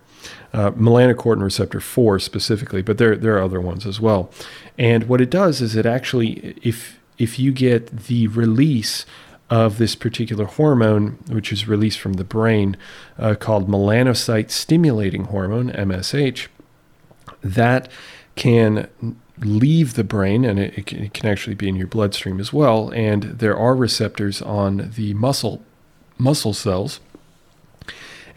[0.52, 4.30] uh, melanocortin receptor 4 specifically, but there, there are other ones as well.
[4.78, 9.04] And what it does is it actually, if, if you get the release
[9.50, 12.76] of this particular hormone, which is released from the brain,
[13.18, 16.48] uh, called melanocyte stimulating hormone, MSH,
[17.42, 17.90] that
[18.36, 18.88] can
[19.40, 22.52] leave the brain and it, it, can, it, can, actually be in your bloodstream as
[22.52, 22.90] well.
[22.90, 25.62] And there are receptors on the muscle
[26.18, 26.98] muscle cells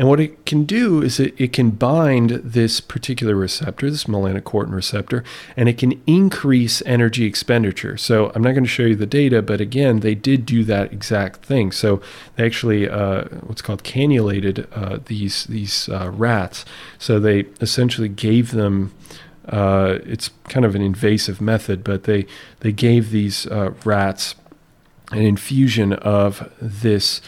[0.01, 4.73] and what it can do is it, it can bind this particular receptor, this melanocortin
[4.73, 5.23] receptor,
[5.55, 7.97] and it can increase energy expenditure.
[7.97, 10.91] So I'm not going to show you the data, but again, they did do that
[10.91, 11.71] exact thing.
[11.71, 12.01] So
[12.35, 16.65] they actually uh, what's called cannulated uh, these these uh, rats.
[16.97, 18.95] So they essentially gave them.
[19.47, 22.25] Uh, it's kind of an invasive method, but they
[22.61, 24.33] they gave these uh, rats
[25.11, 27.21] an infusion of this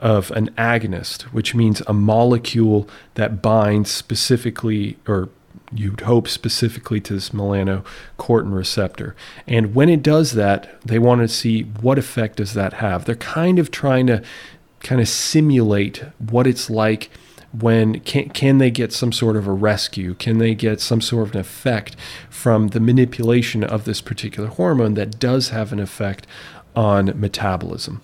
[0.00, 5.28] of an agonist, which means a molecule that binds specifically or
[5.72, 9.14] you'd hope specifically to this melanocortin receptor.
[9.46, 13.04] And when it does that, they want to see what effect does that have.
[13.04, 14.22] They're kind of trying to
[14.80, 17.10] kind of simulate what it's like
[17.52, 21.28] when can, can they get some sort of a rescue can they get some sort
[21.28, 21.96] of an effect
[22.30, 26.26] from the manipulation of this particular hormone that does have an effect
[26.76, 28.00] on metabolism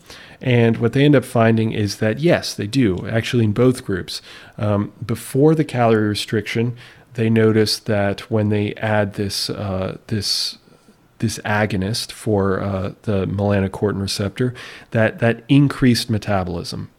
[0.47, 4.23] and what they end up finding is that, yes, they do, actually, in both groups.
[4.57, 6.77] Um, before the calorie restriction,
[7.15, 10.59] they notice that when they add this, uh, this,
[11.19, 14.55] this agonist for uh, the melanocortin receptor,
[14.93, 16.91] that, that increased metabolism.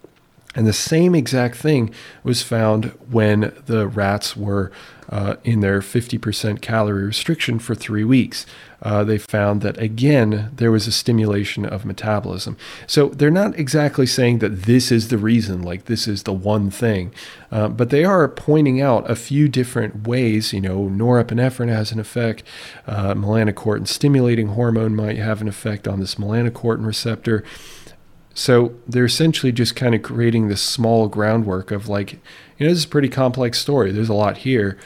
[0.53, 1.93] And the same exact thing
[2.23, 4.73] was found when the rats were
[5.07, 8.45] uh, in their 50% calorie restriction for three weeks.
[8.81, 12.55] Uh, they found that again, there was a stimulation of metabolism.
[12.85, 16.69] So they're not exactly saying that this is the reason, like this is the one
[16.69, 17.11] thing,
[17.51, 20.53] uh, but they are pointing out a few different ways.
[20.53, 22.43] You know, norepinephrine has an effect,
[22.85, 27.43] uh, melanocortin stimulating hormone might have an effect on this melanocortin receptor.
[28.35, 32.19] So they're essentially just kind of creating this small groundwork of like, you
[32.59, 33.91] know, this is a pretty complex story.
[33.91, 34.77] There's a lot here.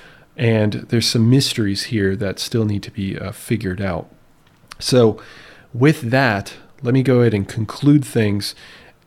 [0.41, 4.09] And there's some mysteries here that still need to be uh, figured out.
[4.79, 5.21] So,
[5.71, 8.55] with that, let me go ahead and conclude things.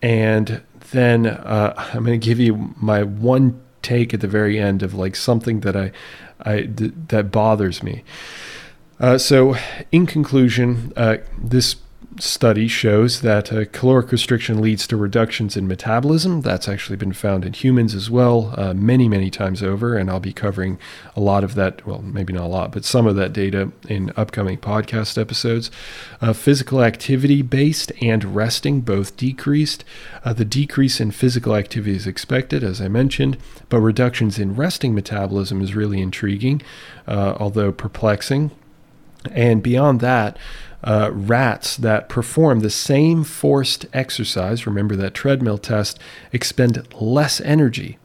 [0.01, 0.63] And
[0.93, 4.95] then uh, I'm going to give you my one take at the very end of
[4.95, 5.91] like something that I,
[6.41, 8.05] I th- that bothers me.
[9.01, 9.57] Uh, so,
[9.91, 11.75] in conclusion, uh, this
[12.19, 16.43] study shows that uh, caloric restriction leads to reductions in metabolism.
[16.43, 19.97] That's actually been found in humans as well, uh, many, many times over.
[19.97, 20.79] And I'll be covering
[21.17, 24.13] a lot of that, well, maybe not a lot, but some of that data in
[24.17, 25.71] upcoming podcast episodes.
[26.21, 29.85] Uh, physical activity based and resting both decreased.
[30.25, 33.39] Uh, the decrease in physical activity is expected, as I mentioned,
[33.69, 36.63] but reductions in resting metabolism is really intriguing,
[37.07, 38.51] uh, although perplexing.
[39.33, 40.37] And beyond that,
[40.85, 45.99] uh, rats that perform the same forced exercise, remember that treadmill test,
[46.33, 47.99] expend less energy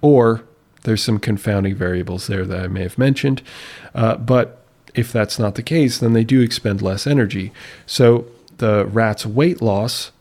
[0.00, 0.44] Or
[0.84, 3.42] there's some confounding variables there that I may have mentioned.
[3.94, 4.64] Uh, but
[4.94, 7.52] if that's not the case, then they do expend less energy.
[7.86, 8.26] So
[8.58, 10.12] the rat's weight loss,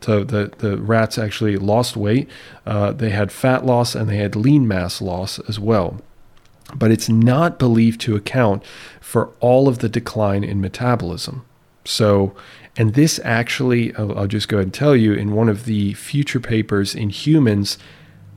[0.00, 2.28] so the, the rats actually lost weight.
[2.66, 6.00] Uh, they had fat loss and they had lean mass loss as well.
[6.74, 8.64] But it's not believed to account
[9.00, 11.44] for all of the decline in metabolism.
[11.84, 12.34] So,
[12.76, 15.94] and this actually, I'll, I'll just go ahead and tell you, in one of the
[15.94, 17.78] future papers in humans,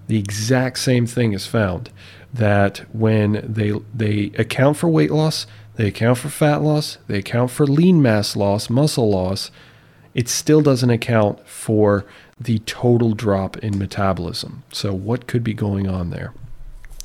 [0.08, 1.90] the exact same thing is found
[2.34, 7.52] that when they they account for weight loss, they account for fat loss, they account
[7.52, 9.52] for lean mass loss, muscle loss,
[10.14, 12.06] it still doesn't account for
[12.40, 14.64] the total drop in metabolism.
[14.72, 16.34] So what could be going on there?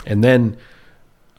[0.06, 0.56] And then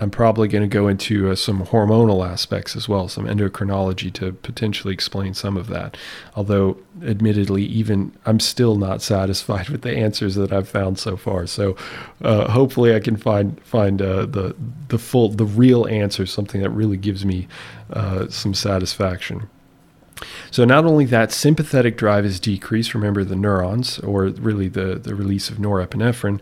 [0.02, 4.34] I'm probably going to go into uh, some hormonal aspects as well, some endocrinology to
[4.34, 5.96] potentially explain some of that.
[6.36, 11.46] Although, admittedly, even I'm still not satisfied with the answers that I've found so far.
[11.46, 11.78] So,
[12.24, 14.56] uh, hopefully, I can find find uh, the
[14.88, 17.48] the full, the real answer, something that really gives me
[17.94, 19.48] uh, some satisfaction.
[20.52, 22.94] So not only that, sympathetic drive is decreased.
[22.94, 26.40] Remember the neurons, or really the, the release of norepinephrine.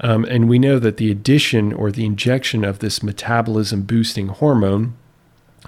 [0.00, 4.94] Um, and we know that the addition or the injection of this metabolism boosting hormone,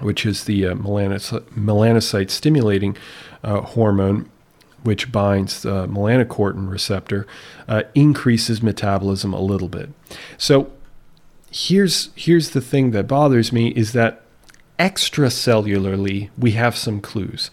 [0.00, 2.96] which is the uh, melanocyte stimulating
[3.42, 4.28] uh, hormone,
[4.82, 7.26] which binds the melanocortin receptor,
[7.68, 9.90] uh, increases metabolism a little bit.
[10.36, 10.70] So
[11.50, 14.23] here's here's the thing that bothers me is that
[14.78, 17.50] extracellularly, we have some clues,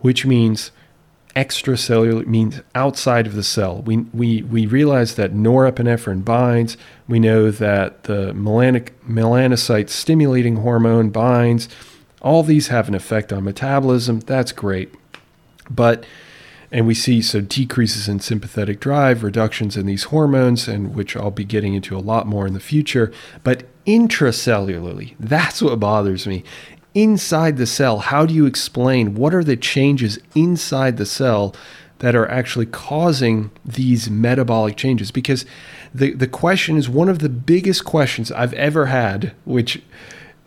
[0.00, 0.70] which means
[1.34, 3.82] extracellular means outside of the cell.
[3.82, 6.76] We, we, we realize that norepinephrine binds.
[7.08, 11.68] We know that the melanic, melanocyte stimulating hormone binds.
[12.22, 14.20] All these have an effect on metabolism.
[14.20, 14.94] That's great.
[15.68, 16.06] But
[16.70, 21.30] and we see so decreases in sympathetic drive, reductions in these hormones, and which I'll
[21.30, 23.12] be getting into a lot more in the future.
[23.44, 26.44] But intracellularly, that's what bothers me.
[26.94, 31.54] Inside the cell, how do you explain what are the changes inside the cell
[31.98, 35.10] that are actually causing these metabolic changes?
[35.10, 35.44] Because
[35.92, 39.82] the, the question is one of the biggest questions I've ever had, which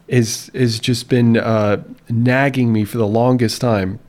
[0.08, 4.00] is has just been uh, nagging me for the longest time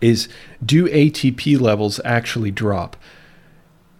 [0.00, 0.28] is
[0.64, 2.96] do ATP levels actually drop?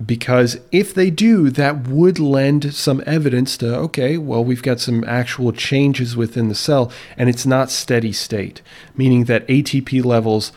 [0.04, 5.02] Because if they do, that would lend some evidence to okay, well, we've got some
[5.04, 8.60] actual changes within the cell and it's not steady state,
[8.94, 10.52] meaning that ATP levels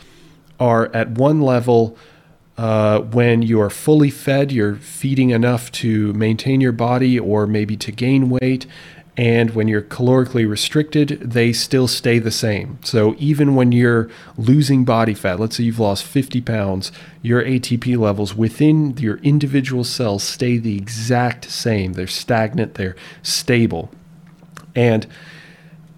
[0.58, 1.96] are at one level
[2.60, 7.74] uh, when you are fully fed, you're feeding enough to maintain your body or maybe
[7.74, 8.66] to gain weight,
[9.20, 12.78] and when you're calorically restricted, they still stay the same.
[12.82, 14.08] So even when you're
[14.38, 16.90] losing body fat, let's say you've lost 50 pounds,
[17.20, 21.92] your ATP levels within your individual cells stay the exact same.
[21.92, 23.90] They're stagnant, they're stable.
[24.74, 25.06] And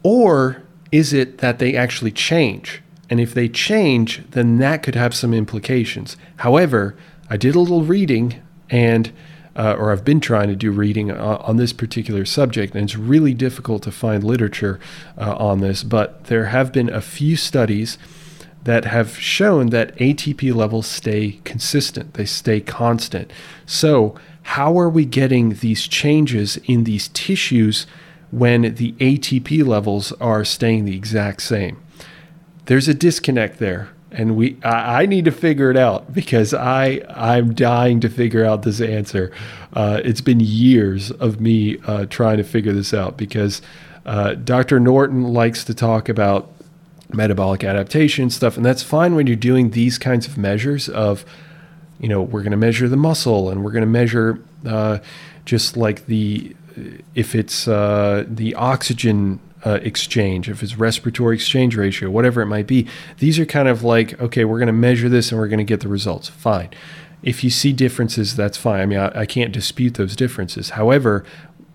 [0.03, 2.83] or is it that they actually change?
[3.09, 6.17] And if they change, then that could have some implications.
[6.39, 6.97] However,
[7.31, 9.13] I did a little reading and
[9.57, 12.97] uh, or I've been trying to do reading uh, on this particular subject, and it's
[12.97, 14.81] really difficult to find literature
[15.19, 15.83] uh, on this.
[15.83, 17.99] But there have been a few studies
[18.65, 23.31] that have shown that ATP levels stay consistent, they stay constant.
[23.67, 27.87] So, how are we getting these changes in these tissues
[28.31, 31.81] when the ATP levels are staying the exact same?
[32.67, 37.01] There's a disconnect there and we I, I, need to figure it out because I
[37.09, 39.33] I'm dying to figure out this answer.
[39.73, 43.63] Uh, it's been years of me uh, trying to figure this out because
[44.05, 44.79] uh, Dr.
[44.81, 46.51] Norton likes to talk about
[47.13, 51.25] metabolic adaptation stuff, and that's fine when you're doing these kinds of measures of
[52.01, 54.99] you know we're going to measure the muscle and we're going to measure uh,
[55.45, 56.55] just like the
[57.15, 62.67] if it's uh, the oxygen uh, exchange, if it's respiratory exchange ratio, whatever it might
[62.67, 62.87] be.
[63.19, 65.65] These are kind of like, okay, we're going to measure this and we're going to
[65.65, 66.29] get the results.
[66.29, 66.71] Fine.
[67.23, 68.81] If you see differences, that's fine.
[68.81, 70.71] I mean, I, I can't dispute those differences.
[70.71, 71.25] However,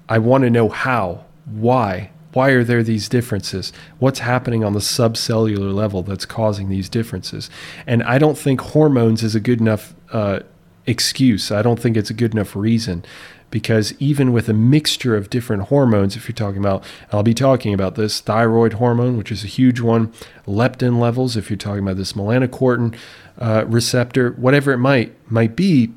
[0.10, 3.72] I want to know how, why, why are there these differences?
[4.00, 7.50] What's happening on the subcellular level that's causing these differences?
[7.86, 10.42] And I don't think hormones is a good enough uh,
[10.86, 11.52] excuse.
[11.52, 13.06] I don't think it's a good enough reason
[13.50, 17.74] because even with a mixture of different hormones, if you're talking about, I'll be talking
[17.74, 20.12] about this thyroid hormone, which is a huge one,
[20.46, 22.96] leptin levels, if you're talking about this melanocortin
[23.40, 25.94] uh, receptor, whatever it might might be,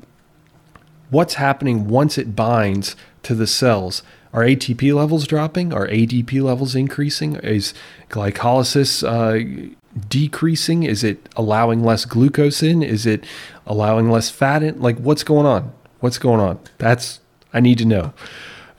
[1.09, 4.03] what's happening once it binds to the cells?
[4.33, 5.73] Are ATP levels dropping?
[5.73, 7.35] Are ADP levels increasing?
[7.37, 7.73] Is
[8.09, 9.67] glycolysis uh,
[10.07, 10.83] decreasing?
[10.83, 12.81] Is it allowing less glucose in?
[12.81, 13.25] Is it
[13.65, 14.81] allowing less fat in?
[14.81, 15.73] Like, what's going on?
[15.99, 16.59] What's going on?
[16.77, 17.19] That's
[17.53, 18.13] I need to know.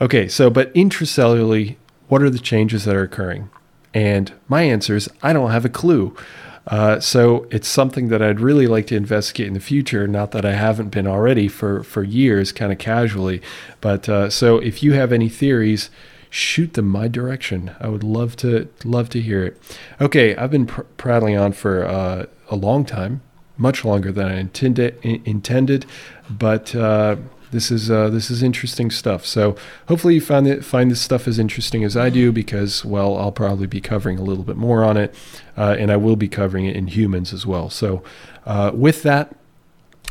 [0.01, 3.49] Okay, so but intracellularly, what are the changes that are occurring?
[3.93, 6.15] And my answer is I don't have a clue.
[6.67, 10.07] Uh, so it's something that I'd really like to investigate in the future.
[10.07, 13.41] Not that I haven't been already for for years, kind of casually.
[13.81, 15.89] But uh, so if you have any theories,
[16.29, 17.75] shoot them my direction.
[17.79, 19.61] I would love to love to hear it.
[19.99, 23.21] Okay, I've been pr- prattling on for uh, a long time,
[23.57, 24.97] much longer than I intended.
[25.03, 25.85] Intended,
[26.29, 27.17] but uh,
[27.53, 29.25] this is uh, this is interesting stuff.
[29.25, 29.55] So
[29.87, 33.31] hopefully you find it, find this stuff as interesting as I do because well I'll
[33.31, 35.15] probably be covering a little bit more on it,
[35.57, 37.69] uh, and I will be covering it in humans as well.
[37.69, 38.03] So
[38.45, 39.33] uh, with that,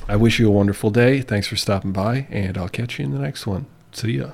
[0.08, 1.20] I wish you a wonderful day.
[1.20, 3.66] Thanks for stopping by, and I'll catch you in the next one.
[3.92, 4.32] See ya.